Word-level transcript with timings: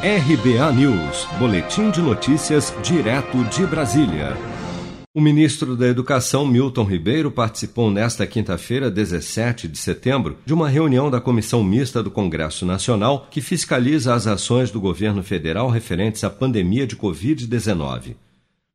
RBA 0.00 0.72
News, 0.74 1.26
Boletim 1.40 1.90
de 1.90 2.00
Notícias, 2.00 2.72
direto 2.84 3.42
de 3.46 3.66
Brasília. 3.66 4.36
O 5.12 5.20
ministro 5.20 5.74
da 5.74 5.88
Educação, 5.88 6.46
Milton 6.46 6.84
Ribeiro, 6.84 7.32
participou 7.32 7.90
nesta 7.90 8.24
quinta-feira, 8.24 8.92
17 8.92 9.66
de 9.66 9.76
setembro, 9.76 10.38
de 10.46 10.54
uma 10.54 10.68
reunião 10.68 11.10
da 11.10 11.20
Comissão 11.20 11.64
Mista 11.64 12.00
do 12.00 12.12
Congresso 12.12 12.64
Nacional 12.64 13.26
que 13.28 13.40
fiscaliza 13.40 14.14
as 14.14 14.28
ações 14.28 14.70
do 14.70 14.80
governo 14.80 15.20
federal 15.24 15.68
referentes 15.68 16.22
à 16.22 16.30
pandemia 16.30 16.86
de 16.86 16.94
Covid-19. 16.94 18.14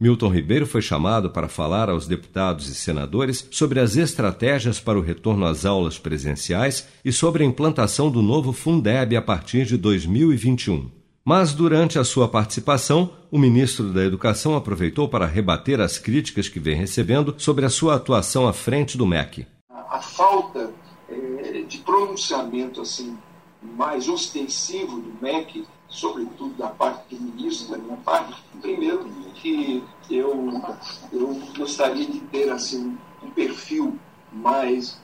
Milton 0.00 0.30
Ribeiro 0.30 0.66
foi 0.66 0.80
chamado 0.80 1.28
para 1.28 1.48
falar 1.48 1.90
aos 1.90 2.06
deputados 2.06 2.66
e 2.70 2.74
senadores 2.74 3.46
sobre 3.50 3.78
as 3.78 3.94
estratégias 3.94 4.80
para 4.80 4.98
o 4.98 5.02
retorno 5.02 5.44
às 5.44 5.66
aulas 5.66 5.98
presenciais 5.98 6.88
e 7.04 7.12
sobre 7.12 7.44
a 7.44 7.46
implantação 7.46 8.10
do 8.10 8.22
novo 8.22 8.54
Fundeb 8.54 9.14
a 9.14 9.20
partir 9.20 9.66
de 9.66 9.76
2021. 9.76 10.99
Mas, 11.24 11.52
durante 11.52 11.98
a 11.98 12.04
sua 12.04 12.28
participação, 12.28 13.12
o 13.30 13.38
ministro 13.38 13.92
da 13.92 14.02
Educação 14.02 14.56
aproveitou 14.56 15.08
para 15.08 15.26
rebater 15.26 15.80
as 15.80 15.98
críticas 15.98 16.48
que 16.48 16.58
vem 16.58 16.74
recebendo 16.74 17.34
sobre 17.36 17.66
a 17.66 17.70
sua 17.70 17.96
atuação 17.96 18.48
à 18.48 18.52
frente 18.52 18.96
do 18.96 19.06
MEC. 19.06 19.46
A 19.68 20.00
falta 20.00 20.72
é, 21.08 21.62
de 21.62 21.78
pronunciamento 21.78 22.80
assim 22.80 23.18
mais 23.62 24.08
ostensivo 24.08 25.00
do 25.00 25.12
MEC, 25.20 25.66
sobretudo 25.88 26.54
da 26.54 26.68
parte 26.68 27.14
do 27.14 27.20
ministro, 27.20 27.72
da 27.72 27.78
minha 27.78 27.96
parte, 27.98 28.42
primeiro 28.60 29.04
que 29.34 29.82
eu, 30.10 30.62
eu 31.12 31.34
gostaria 31.56 32.06
de 32.06 32.20
ter 32.20 32.50
assim, 32.50 32.96
um 33.22 33.30
perfil 33.30 33.98
mais 34.32 34.98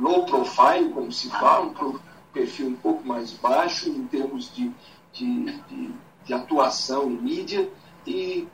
low 0.00 0.24
profile, 0.26 0.90
como 0.90 1.10
se 1.10 1.28
fala, 1.30 1.66
um 1.66 1.98
perfil 2.32 2.68
um 2.68 2.74
pouco 2.74 3.06
mais 3.06 3.32
baixo 3.32 3.88
em 3.88 4.06
termos 4.06 4.54
de 4.54 4.70
de, 5.12 5.44
de, 5.44 5.90
de 6.24 6.34
atuação 6.34 7.10
em 7.10 7.16
mídia 7.16 7.68
e 8.06 8.48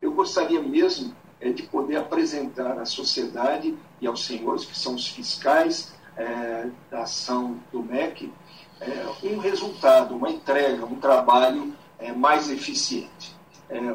eu 0.00 0.12
gostaria 0.12 0.60
mesmo 0.62 1.14
é, 1.40 1.50
de 1.50 1.62
poder 1.62 1.96
apresentar 1.96 2.78
à 2.78 2.84
sociedade 2.84 3.76
e 4.00 4.06
aos 4.06 4.24
senhores, 4.24 4.64
que 4.64 4.76
são 4.76 4.94
os 4.94 5.06
fiscais 5.06 5.94
é, 6.16 6.68
da 6.90 7.02
ação 7.02 7.58
do 7.72 7.82
MEC, 7.82 8.32
é, 8.80 9.06
um 9.22 9.38
resultado, 9.38 10.14
uma 10.14 10.30
entrega, 10.30 10.84
um 10.84 10.96
trabalho 10.96 11.74
mais 12.16 12.50
eficiente. 12.50 13.34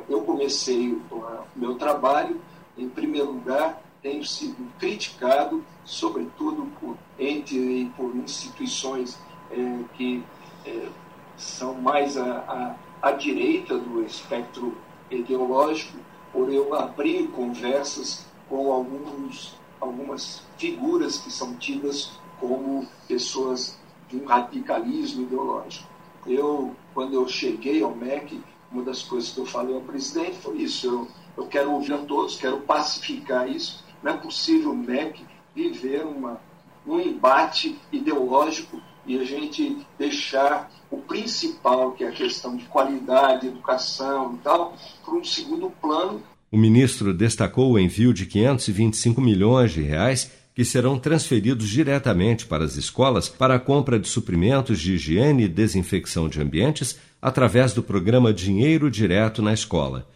Eu 0.07 0.21
comecei 0.23 0.93
o 1.11 1.43
meu 1.55 1.75
trabalho, 1.75 2.41
em 2.75 2.89
primeiro 2.89 3.33
lugar, 3.33 3.80
tenho 4.02 4.25
sido 4.25 4.55
criticado, 4.80 5.63
sobretudo 5.85 6.71
por 6.80 6.97
entes 7.19 7.55
e 7.55 7.91
por 7.95 8.15
instituições 8.15 9.19
que 9.95 10.23
são 11.39 11.73
mais 11.73 12.17
à, 12.17 12.75
à, 13.01 13.09
à 13.09 13.11
direita 13.13 13.77
do 13.77 14.03
espectro 14.03 14.77
ideológico, 15.09 15.97
por 16.31 16.51
eu 16.53 16.75
abrir 16.75 17.27
conversas 17.29 18.25
com 18.47 18.71
alguns, 18.71 19.55
algumas 19.79 20.43
figuras 20.57 21.17
que 21.17 21.31
são 21.31 21.55
tidas 21.55 22.11
como 22.39 22.87
pessoas 23.07 23.79
de 24.09 24.17
um 24.17 24.25
radicalismo 24.25 25.23
ideológico. 25.23 25.87
Eu, 26.27 26.75
quando 26.93 27.13
eu 27.13 27.27
cheguei 27.27 27.81
ao 27.81 27.95
MEC, 27.95 28.41
uma 28.71 28.83
das 28.83 29.01
coisas 29.01 29.31
que 29.31 29.39
eu 29.39 29.45
falei 29.45 29.73
ao 29.73 29.81
presidente 29.81 30.37
foi 30.37 30.57
isso: 30.57 30.85
eu, 30.85 31.07
eu 31.37 31.47
quero 31.47 31.71
ouvir 31.71 31.93
a 31.93 31.99
todos, 31.99 32.35
quero 32.35 32.57
pacificar 32.61 33.49
isso. 33.49 33.83
Não 34.03 34.11
é 34.11 34.17
possível 34.17 34.71
o 34.71 34.77
MEC 34.77 35.25
viver 35.55 36.05
uma, 36.05 36.39
um 36.85 36.99
embate 36.99 37.79
ideológico 37.91 38.81
e 39.09 39.17
a 39.17 39.23
gente 39.23 39.75
deixar 39.97 40.71
o 40.91 40.97
principal, 40.97 41.93
que 41.93 42.03
é 42.03 42.09
a 42.09 42.11
questão 42.11 42.55
de 42.55 42.63
qualidade, 42.65 43.47
educação 43.47 44.35
e 44.35 44.38
tal, 44.43 44.77
para 45.03 45.15
um 45.15 45.23
segundo 45.23 45.71
plano. 45.81 46.21
O 46.52 46.57
ministro 46.57 47.11
destacou 47.11 47.71
o 47.71 47.80
envio 47.80 48.13
de 48.13 48.27
525 48.27 49.19
milhões 49.19 49.71
de 49.71 49.81
reais 49.81 50.31
que 50.53 50.64
serão 50.64 50.99
transferidos 50.99 51.67
diretamente 51.67 52.45
para 52.45 52.64
as 52.64 52.75
escolas 52.75 53.27
para 53.27 53.55
a 53.55 53.59
compra 53.59 53.99
de 53.99 54.08
suprimentos 54.08 54.80
de 54.80 54.93
higiene 54.93 55.45
e 55.45 55.49
desinfecção 55.49 56.30
de 56.30 56.39
ambientes 56.39 56.99
através 57.20 57.73
do 57.73 57.81
programa 57.81 58.31
Dinheiro 58.31 58.91
Direto 58.91 59.41
na 59.41 59.53
Escola. 59.53 60.08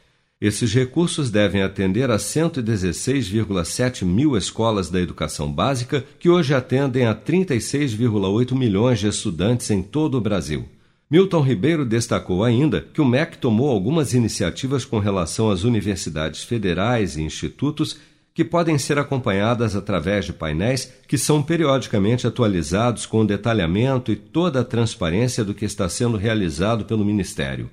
Esses 0.43 0.73
recursos 0.73 1.31
devem 1.31 1.61
atender 1.61 2.11
a 2.11 2.17
116,7 2.17 4.03
mil 4.03 4.35
escolas 4.35 4.89
da 4.89 4.99
educação 4.99 5.49
básica, 5.49 6.03
que 6.19 6.27
hoje 6.27 6.53
atendem 6.53 7.05
a 7.05 7.15
36,8 7.15 8.53
milhões 8.53 8.99
de 8.99 9.07
estudantes 9.07 9.71
em 9.71 9.81
todo 9.81 10.17
o 10.17 10.21
Brasil. 10.21 10.65
Milton 11.09 11.39
Ribeiro 11.39 11.85
destacou 11.85 12.43
ainda 12.43 12.81
que 12.81 12.99
o 12.99 13.05
MEC 13.05 13.37
tomou 13.37 13.69
algumas 13.69 14.13
iniciativas 14.13 14.83
com 14.83 14.99
relação 14.99 15.49
às 15.49 15.63
universidades 15.63 16.43
federais 16.43 17.15
e 17.15 17.21
institutos 17.21 17.97
que 18.33 18.43
podem 18.43 18.77
ser 18.77 18.99
acompanhadas 18.99 19.77
através 19.77 20.25
de 20.25 20.33
painéis 20.33 20.91
que 21.07 21.17
são 21.17 21.41
periodicamente 21.41 22.27
atualizados 22.27 23.05
com 23.05 23.25
detalhamento 23.25 24.11
e 24.11 24.17
toda 24.17 24.59
a 24.59 24.65
transparência 24.65 25.41
do 25.41 25.53
que 25.53 25.63
está 25.63 25.87
sendo 25.87 26.17
realizado 26.17 26.83
pelo 26.83 27.05
Ministério. 27.05 27.69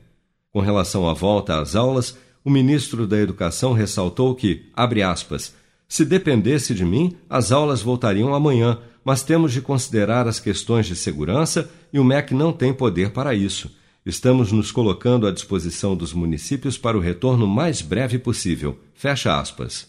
Com 0.52 0.60
relação 0.60 1.08
à 1.08 1.14
volta 1.14 1.60
às 1.60 1.74
aulas, 1.74 2.16
o 2.44 2.50
ministro 2.50 3.06
da 3.06 3.18
Educação 3.18 3.72
ressaltou 3.72 4.34
que, 4.34 4.66
abre 4.74 5.02
aspas, 5.02 5.54
se 5.88 6.04
dependesse 6.04 6.74
de 6.74 6.84
mim, 6.84 7.16
as 7.28 7.50
aulas 7.50 7.82
voltariam 7.82 8.34
amanhã, 8.34 8.78
mas 9.04 9.22
temos 9.22 9.52
de 9.52 9.60
considerar 9.60 10.28
as 10.28 10.38
questões 10.38 10.86
de 10.86 10.94
segurança 10.94 11.70
e 11.92 11.98
o 11.98 12.04
MEC 12.04 12.32
não 12.32 12.52
tem 12.52 12.72
poder 12.72 13.10
para 13.10 13.34
isso. 13.34 13.70
Estamos 14.04 14.52
nos 14.52 14.72
colocando 14.72 15.26
à 15.26 15.30
disposição 15.30 15.96
dos 15.96 16.12
municípios 16.12 16.78
para 16.78 16.96
o 16.96 17.00
retorno 17.00 17.46
mais 17.46 17.82
breve 17.82 18.18
possível. 18.18 18.78
Fecha 18.94 19.38
aspas. 19.38 19.88